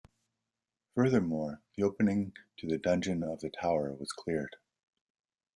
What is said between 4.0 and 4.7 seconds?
cleared.